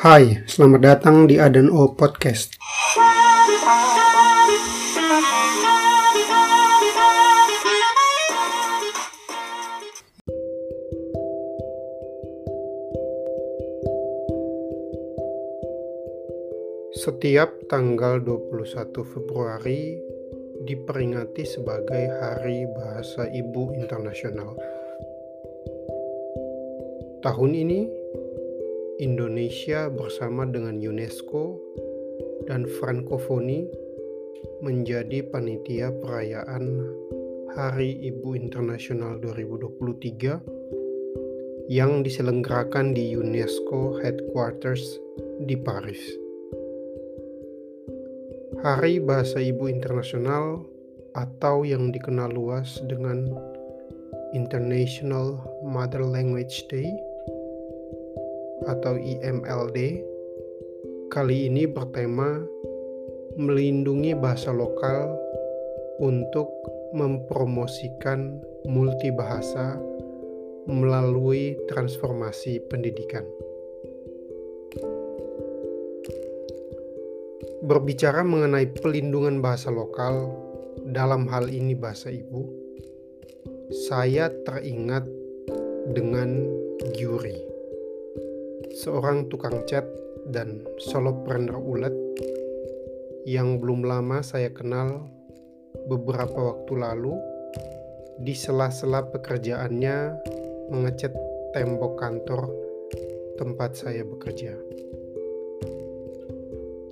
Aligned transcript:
Hai, 0.00 0.48
selamat 0.48 0.80
datang 0.80 1.28
di 1.28 1.36
Adan 1.36 1.68
O 1.68 1.92
Podcast. 1.92 2.56
Setiap 16.96 17.68
tanggal 17.68 18.24
21 18.24 19.04
Februari 19.04 20.00
diperingati 20.64 21.44
sebagai 21.44 22.08
Hari 22.08 22.64
Bahasa 22.72 23.28
Ibu 23.28 23.76
Internasional. 23.76 24.56
Tahun 27.20 27.52
ini 27.52 27.99
Indonesia 29.00 29.88
bersama 29.88 30.44
dengan 30.44 30.76
UNESCO 30.76 31.56
dan 32.44 32.68
Frankofoni 32.68 33.64
menjadi 34.60 35.24
panitia 35.24 35.88
perayaan 35.88 36.84
Hari 37.56 37.96
Ibu 38.12 38.36
Internasional 38.36 39.16
2023 39.24 41.72
yang 41.72 42.04
diselenggarakan 42.04 42.92
di 42.92 43.16
UNESCO 43.16 44.04
Headquarters 44.04 45.00
di 45.48 45.56
Paris. 45.56 46.04
Hari 48.60 49.00
Bahasa 49.00 49.40
Ibu 49.40 49.64
Internasional 49.72 50.60
atau 51.16 51.64
yang 51.64 51.88
dikenal 51.88 52.36
luas 52.36 52.84
dengan 52.84 53.32
International 54.36 55.40
Mother 55.64 56.04
Language 56.04 56.68
Day 56.68 56.92
atau 58.70 58.94
IMLD 58.94 59.78
kali 61.10 61.50
ini 61.50 61.66
bertema 61.66 62.38
melindungi 63.34 64.14
bahasa 64.14 64.54
lokal 64.54 65.18
untuk 65.98 66.46
mempromosikan 66.94 68.38
multibahasa 68.66 69.74
melalui 70.70 71.58
transformasi 71.66 72.62
pendidikan. 72.70 73.26
Berbicara 77.66 78.22
mengenai 78.22 78.70
pelindungan 78.78 79.42
bahasa 79.42 79.70
lokal, 79.70 80.30
dalam 80.90 81.26
hal 81.28 81.50
ini 81.50 81.74
bahasa 81.74 82.10
ibu, 82.10 82.46
saya 83.90 84.30
teringat 84.46 85.06
dengan 85.94 86.50
Gyuri 86.96 87.49
seorang 88.70 89.26
tukang 89.26 89.66
cat 89.66 89.82
dan 90.30 90.62
solopreneur 90.78 91.58
ulet 91.58 91.94
yang 93.26 93.58
belum 93.58 93.82
lama 93.82 94.22
saya 94.22 94.54
kenal 94.54 95.10
beberapa 95.90 96.54
waktu 96.54 96.72
lalu 96.78 97.18
di 98.22 98.36
sela-sela 98.36 99.10
pekerjaannya 99.10 100.22
mengecat 100.70 101.10
tembok 101.50 101.98
kantor 101.98 102.46
tempat 103.40 103.74
saya 103.74 104.06
bekerja. 104.06 104.54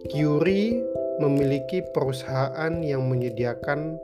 Kyuri 0.09 0.81
memiliki 1.21 1.85
perusahaan 1.93 2.81
yang 2.81 3.07
menyediakan 3.07 4.01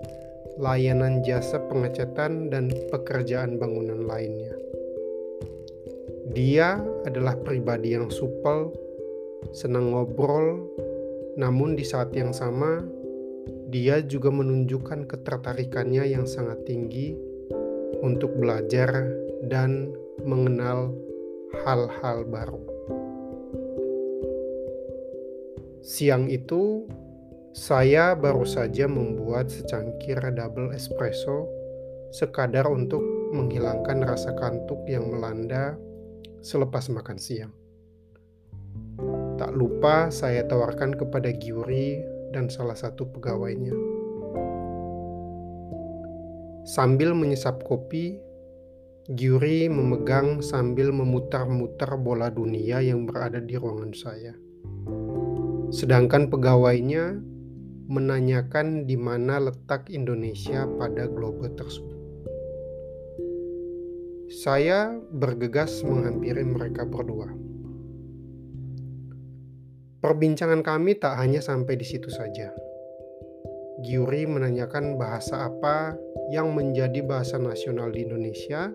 layanan 0.61 1.25
jasa 1.25 1.59
pengecatan 1.67 2.53
dan 2.53 2.71
pekerjaan 2.93 3.59
bangunan 3.59 4.05
lainnya. 4.07 4.53
Dia 6.33 6.81
adalah 7.05 7.37
pribadi 7.37 7.93
yang 7.93 8.09
supel, 8.09 8.73
senang 9.53 9.93
ngobrol, 9.93 10.65
namun 11.37 11.77
di 11.77 11.85
saat 11.85 12.15
yang 12.17 12.33
sama 12.33 12.81
dia 13.69 14.01
juga 14.01 14.31
menunjukkan 14.31 15.05
ketertarikannya 15.11 16.07
yang 16.07 16.25
sangat 16.25 16.65
tinggi 16.65 17.13
untuk 18.01 18.33
belajar 18.39 19.11
dan 19.51 19.93
mengenal 20.23 20.95
hal-hal 21.67 22.25
baru. 22.25 22.63
Siang 25.85 26.33
itu, 26.33 26.89
saya 27.53 28.17
baru 28.17 28.49
saja 28.49 28.89
membuat 28.89 29.53
secangkir 29.53 30.17
double 30.33 30.73
espresso 30.73 31.45
sekadar 32.15 32.65
untuk 32.71 33.03
menghilangkan 33.35 34.07
rasa 34.07 34.33
kantuk 34.39 34.81
yang 34.87 35.11
melanda 35.11 35.75
selepas 36.45 36.93
makan 36.93 37.17
siang. 37.17 37.53
Tak 39.41 39.57
lupa 39.57 40.13
saya 40.13 40.45
tawarkan 40.45 40.93
kepada 40.93 41.33
Giuri 41.33 42.05
dan 42.37 42.53
salah 42.53 42.77
satu 42.77 43.09
pegawainya. 43.09 43.73
Sambil 46.69 47.17
menyesap 47.17 47.65
kopi, 47.65 48.21
Giuri 49.09 49.73
memegang 49.73 50.45
sambil 50.45 50.93
memutar-mutar 50.93 51.97
bola 51.97 52.29
dunia 52.29 52.85
yang 52.85 53.09
berada 53.09 53.41
di 53.41 53.57
ruangan 53.57 53.93
saya. 53.97 54.33
Sedangkan 55.73 56.29
pegawainya 56.29 57.21
menanyakan 57.89 58.89
di 58.89 58.97
mana 58.97 59.41
letak 59.41 59.93
Indonesia 59.93 60.65
pada 60.81 61.05
globe 61.09 61.53
tersebut. 61.53 61.94
Saya 64.35 64.91
bergegas 65.15 65.87
menghampiri 65.87 66.43
mereka 66.43 66.83
berdua. 66.83 67.31
Perbincangan 70.03 70.67
kami 70.67 70.99
tak 70.99 71.23
hanya 71.23 71.39
sampai 71.39 71.79
di 71.79 71.87
situ 71.87 72.11
saja. 72.11 72.51
Giuri 73.87 74.27
menanyakan 74.27 74.99
bahasa 74.99 75.47
apa 75.47 75.95
yang 76.35 76.51
menjadi 76.51 77.07
bahasa 77.07 77.39
nasional 77.39 77.95
di 77.95 78.03
Indonesia 78.03 78.75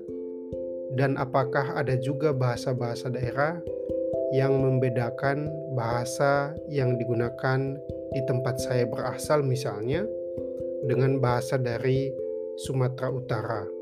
dan 0.96 1.20
apakah 1.20 1.76
ada 1.76 2.00
juga 2.00 2.32
bahasa-bahasa 2.32 3.12
daerah 3.12 3.60
yang 4.32 4.64
membedakan 4.64 5.52
bahasa 5.76 6.56
yang 6.72 6.96
digunakan 6.96 7.76
di 8.16 8.22
tempat 8.24 8.64
saya 8.64 8.88
berasal 8.88 9.44
misalnya 9.44 10.08
dengan 10.88 11.20
bahasa 11.20 11.60
dari 11.60 12.16
Sumatera 12.64 13.12
Utara 13.12 13.79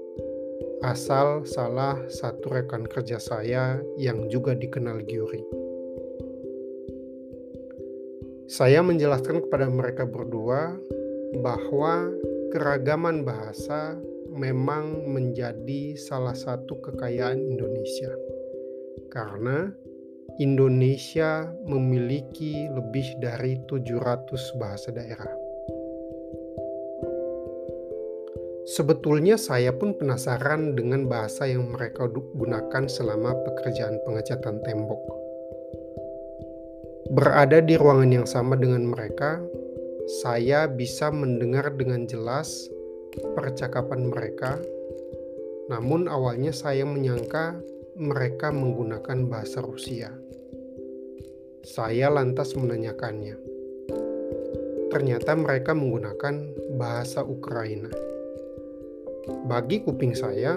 asal 0.85 1.41
salah 1.47 1.97
satu 2.09 2.53
rekan 2.53 2.85
kerja 2.85 3.17
saya 3.17 3.81
yang 3.97 4.29
juga 4.29 4.53
dikenal 4.53 5.01
Giuri. 5.09 5.41
Saya 8.47 8.79
menjelaskan 8.79 9.43
kepada 9.47 9.67
mereka 9.67 10.07
berdua 10.07 10.77
bahwa 11.43 12.13
keragaman 12.55 13.27
bahasa 13.27 13.99
memang 14.31 15.03
menjadi 15.09 15.97
salah 15.99 16.37
satu 16.37 16.79
kekayaan 16.79 17.41
Indonesia. 17.41 18.13
Karena 19.11 19.67
Indonesia 20.37 21.49
memiliki 21.65 22.69
lebih 22.69 23.17
dari 23.17 23.57
700 23.65 24.61
bahasa 24.61 24.93
daerah. 24.93 25.46
Sebetulnya 28.67 29.39
saya 29.39 29.71
pun 29.71 29.95
penasaran 29.95 30.75
dengan 30.75 31.07
bahasa 31.07 31.47
yang 31.47 31.71
mereka 31.71 32.11
gunakan 32.11 32.83
selama 32.91 33.31
pekerjaan 33.47 33.95
pengecatan 34.03 34.59
tembok. 34.67 34.99
Berada 37.15 37.63
di 37.63 37.79
ruangan 37.79 38.11
yang 38.11 38.27
sama 38.27 38.59
dengan 38.59 38.91
mereka, 38.91 39.39
saya 40.19 40.67
bisa 40.67 41.07
mendengar 41.15 41.71
dengan 41.79 42.03
jelas 42.11 42.67
percakapan 43.39 44.11
mereka. 44.11 44.59
Namun 45.71 46.11
awalnya 46.11 46.51
saya 46.51 46.83
menyangka 46.83 47.55
mereka 47.95 48.51
menggunakan 48.51 49.31
bahasa 49.31 49.63
Rusia. 49.63 50.11
Saya 51.63 52.11
lantas 52.11 52.51
menanyakannya. 52.51 53.39
Ternyata 54.91 55.39
mereka 55.39 55.71
menggunakan 55.71 56.35
bahasa 56.75 57.23
Ukraina. 57.23 58.16
Bagi 59.27 59.83
kuping 59.83 60.15
saya, 60.15 60.55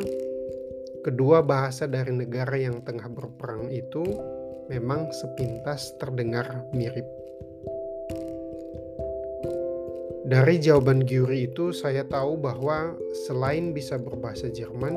kedua 1.02 1.42
bahasa 1.42 1.90
dari 1.90 2.14
negara 2.14 2.54
yang 2.54 2.82
tengah 2.86 3.10
berperang 3.10 3.66
itu 3.70 4.06
memang 4.70 5.10
sepintas 5.10 5.98
terdengar 5.98 6.66
mirip. 6.70 7.06
Dari 10.30 10.62
jawaban 10.62 11.02
Gyuri 11.02 11.50
itu 11.50 11.74
saya 11.74 12.06
tahu 12.06 12.38
bahwa 12.38 12.94
selain 13.26 13.74
bisa 13.74 13.98
berbahasa 13.98 14.46
Jerman, 14.46 14.94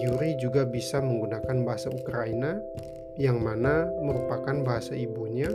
Gyuri 0.00 0.40
juga 0.40 0.64
bisa 0.64 1.04
menggunakan 1.04 1.60
bahasa 1.68 1.92
Ukraina 1.92 2.56
yang 3.20 3.44
mana 3.44 3.84
merupakan 4.00 4.64
bahasa 4.64 4.96
ibunya 4.96 5.52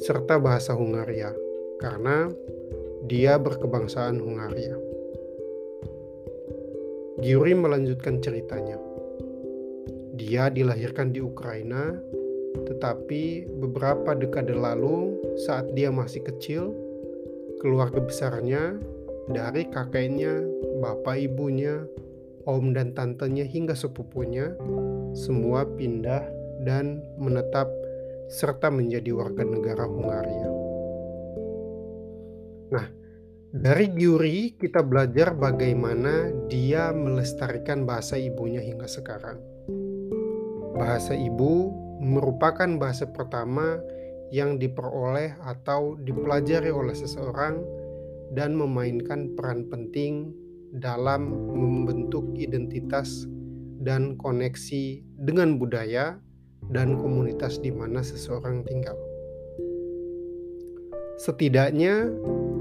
serta 0.00 0.40
bahasa 0.40 0.72
Hungaria 0.72 1.34
karena 1.76 2.30
dia 3.04 3.36
berkebangsaan 3.36 4.16
Hungaria. 4.16 4.89
Gyuri 7.20 7.52
melanjutkan 7.52 8.24
ceritanya. 8.24 8.80
Dia 10.16 10.48
dilahirkan 10.48 11.12
di 11.12 11.20
Ukraina 11.20 11.96
tetapi 12.50 13.46
beberapa 13.62 14.18
dekade 14.18 14.58
lalu 14.58 15.14
saat 15.46 15.70
dia 15.78 15.92
masih 15.94 16.26
kecil, 16.26 16.74
keluarga 17.62 18.02
besarnya 18.02 18.74
dari 19.30 19.70
kakeknya, 19.70 20.42
bapak 20.82 21.30
ibunya, 21.30 21.86
om 22.48 22.74
dan 22.74 22.90
tantenya 22.96 23.46
hingga 23.46 23.78
sepupunya 23.78 24.50
semua 25.14 25.62
pindah 25.62 26.26
dan 26.66 27.04
menetap 27.18 27.70
serta 28.30 28.70
menjadi 28.70 29.14
warga 29.14 29.46
negara 29.46 29.86
Hungaria. 29.86 30.50
Nah, 32.70 32.86
dari 33.50 33.90
Gyuri 33.90 34.54
kita 34.54 34.86
belajar 34.86 35.34
bagaimana 35.34 36.30
dia 36.46 36.94
melestarikan 36.94 37.82
bahasa 37.82 38.14
ibunya 38.14 38.62
hingga 38.62 38.86
sekarang. 38.86 39.42
Bahasa 40.78 41.18
ibu 41.18 41.74
merupakan 41.98 42.70
bahasa 42.78 43.10
pertama 43.10 43.82
yang 44.30 44.62
diperoleh 44.62 45.34
atau 45.42 45.98
dipelajari 45.98 46.70
oleh 46.70 46.94
seseorang 46.94 47.58
dan 48.38 48.54
memainkan 48.54 49.34
peran 49.34 49.66
penting 49.66 50.30
dalam 50.78 51.34
membentuk 51.50 52.30
identitas 52.38 53.26
dan 53.82 54.14
koneksi 54.14 55.02
dengan 55.26 55.58
budaya 55.58 56.22
dan 56.70 56.94
komunitas 56.94 57.58
di 57.58 57.74
mana 57.74 58.06
seseorang 58.06 58.62
tinggal. 58.62 58.94
Setidaknya 61.18 62.06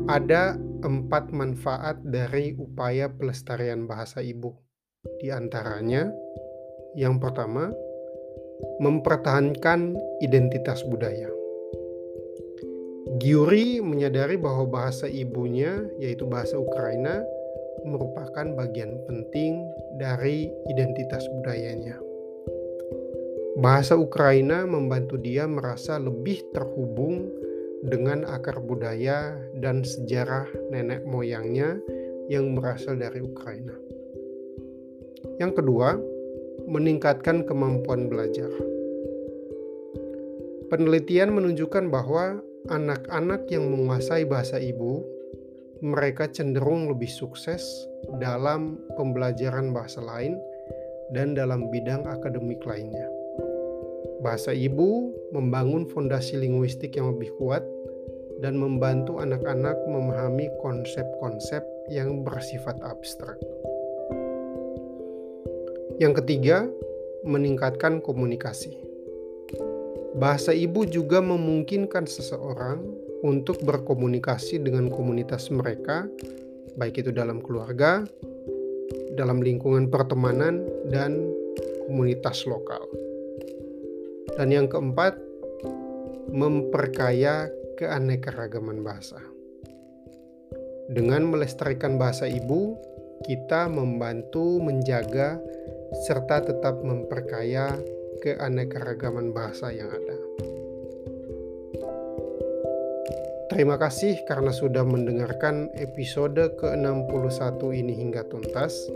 ada 0.09 0.57
empat 0.81 1.31
manfaat 1.35 1.99
dari 2.03 2.55
upaya 2.55 3.11
pelestarian 3.11 3.85
bahasa 3.85 4.23
ibu. 4.23 4.55
Di 5.19 5.31
antaranya, 5.31 6.11
yang 6.95 7.19
pertama, 7.23 7.71
mempertahankan 8.79 9.95
identitas 10.19 10.83
budaya. 10.87 11.31
Giuri 13.19 13.83
menyadari 13.83 14.39
bahwa 14.39 14.69
bahasa 14.69 15.09
ibunya, 15.09 15.83
yaitu 15.99 16.23
bahasa 16.27 16.55
Ukraina, 16.59 17.23
merupakan 17.87 18.55
bagian 18.55 18.99
penting 19.07 19.63
dari 19.97 20.51
identitas 20.67 21.23
budayanya. 21.39 21.99
Bahasa 23.59 23.99
Ukraina 23.99 24.63
membantu 24.63 25.19
dia 25.19 25.43
merasa 25.43 25.99
lebih 25.99 26.43
terhubung 26.55 27.27
dengan 27.85 28.27
akar 28.27 28.59
budaya 28.59 29.39
dan 29.59 29.87
sejarah 29.87 30.47
nenek 30.71 31.07
moyangnya 31.07 31.79
yang 32.27 32.53
berasal 32.53 32.99
dari 32.99 33.23
Ukraina. 33.23 33.73
Yang 35.39 35.63
kedua, 35.63 35.95
meningkatkan 36.67 37.47
kemampuan 37.47 38.11
belajar. 38.11 38.51
Penelitian 40.69 41.33
menunjukkan 41.33 41.89
bahwa 41.89 42.43
anak-anak 42.69 43.49
yang 43.49 43.71
menguasai 43.73 44.27
bahasa 44.29 44.61
ibu 44.61 45.01
mereka 45.79 46.27
cenderung 46.27 46.91
lebih 46.91 47.09
sukses 47.09 47.63
dalam 48.19 48.77
pembelajaran 48.99 49.71
bahasa 49.71 50.03
lain 50.03 50.35
dan 51.15 51.33
dalam 51.33 51.71
bidang 51.71 52.05
akademik 52.05 52.61
lainnya. 52.67 53.18
Bahasa 54.19 54.51
ibu 54.51 55.15
membangun 55.31 55.87
fondasi 55.87 56.35
linguistik 56.35 56.99
yang 56.99 57.15
lebih 57.15 57.31
kuat 57.39 57.63
dan 58.43 58.59
membantu 58.59 59.19
anak-anak 59.19 59.75
memahami 59.87 60.51
konsep-konsep 60.59 61.63
yang 61.87 62.23
bersifat 62.23 62.79
abstrak. 62.83 63.39
Yang 65.99 66.23
ketiga, 66.23 66.67
meningkatkan 67.27 67.99
komunikasi. 67.99 68.79
Bahasa 70.15 70.55
ibu 70.55 70.87
juga 70.87 71.19
memungkinkan 71.19 72.07
seseorang 72.07 72.83
untuk 73.23 73.59
berkomunikasi 73.63 74.63
dengan 74.63 74.87
komunitas 74.87 75.51
mereka, 75.51 76.07
baik 76.79 77.03
itu 77.03 77.11
dalam 77.11 77.43
keluarga, 77.43 78.07
dalam 79.19 79.43
lingkungan 79.43 79.91
pertemanan, 79.91 80.63
dan 80.87 81.27
komunitas 81.87 82.47
lokal. 82.47 83.08
Dan 84.39 84.55
yang 84.55 84.71
keempat, 84.71 85.19
memperkaya 86.31 87.51
keanekaragaman 87.75 88.87
bahasa. 88.87 89.19
Dengan 90.87 91.27
melestarikan 91.27 91.99
bahasa 91.99 92.23
ibu, 92.23 92.79
kita 93.27 93.67
membantu 93.67 94.63
menjaga 94.63 95.43
serta 96.07 96.47
tetap 96.47 96.79
memperkaya 96.79 97.75
keanekaragaman 98.23 99.35
bahasa 99.35 99.75
yang 99.75 99.91
ada. 99.91 100.17
Terima 103.51 103.75
kasih 103.75 104.23
karena 104.23 104.55
sudah 104.55 104.87
mendengarkan 104.87 105.67
episode 105.75 106.55
ke-61 106.63 107.59
ini 107.75 107.91
hingga 107.91 108.23
tuntas. 108.31 108.87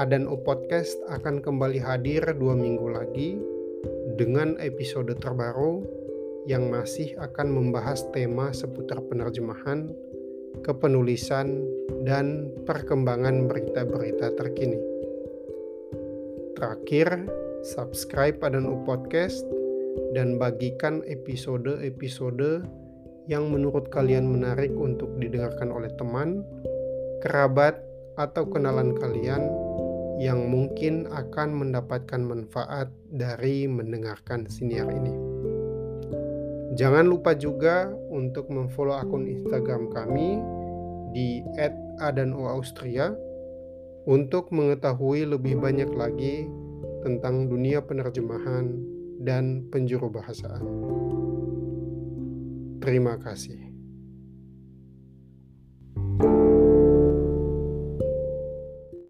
Adan 0.00 0.24
O 0.24 0.40
Podcast 0.40 0.96
akan 1.12 1.44
kembali 1.44 1.76
hadir 1.76 2.24
dua 2.40 2.56
minggu 2.56 2.88
lagi 2.88 3.59
dengan 4.20 4.60
episode 4.60 5.16
terbaru 5.16 5.80
yang 6.44 6.68
masih 6.68 7.16
akan 7.16 7.48
membahas 7.48 8.04
tema 8.12 8.52
seputar 8.52 9.00
penerjemahan, 9.08 9.88
kepenulisan, 10.60 11.64
dan 12.04 12.52
perkembangan 12.68 13.48
berita-berita 13.48 14.36
terkini. 14.36 14.76
Terakhir, 16.52 17.32
subscribe 17.64 18.36
Adan 18.44 18.68
O 18.68 18.84
Podcast 18.84 19.48
dan 20.12 20.36
bagikan 20.36 21.00
episode-episode 21.08 22.68
yang 23.24 23.48
menurut 23.48 23.88
kalian 23.88 24.28
menarik 24.28 24.72
untuk 24.76 25.16
didengarkan 25.16 25.72
oleh 25.72 25.88
teman, 25.96 26.44
kerabat, 27.24 27.80
atau 28.20 28.44
kenalan 28.52 28.92
kalian 29.00 29.48
yang 30.20 30.52
mungkin 30.52 31.08
akan 31.08 31.56
mendapatkan 31.56 32.20
manfaat 32.20 32.92
dari 33.08 33.64
mendengarkan 33.64 34.44
siniar 34.44 34.92
ini. 34.92 35.16
Jangan 36.76 37.08
lupa 37.08 37.32
juga 37.32 37.88
untuk 38.12 38.52
memfollow 38.52 39.00
akun 39.00 39.24
Instagram 39.24 39.88
kami 39.88 40.36
di 41.16 41.40
@adanoaustria 42.04 43.16
untuk 44.04 44.52
mengetahui 44.52 45.24
lebih 45.24 45.56
banyak 45.56 45.88
lagi 45.96 46.44
tentang 47.00 47.48
dunia 47.48 47.80
penerjemahan 47.80 48.76
dan 49.24 49.64
penjuru 49.72 50.12
bahasaan. 50.12 50.64
Terima 52.80 53.16
kasih. 53.20 53.69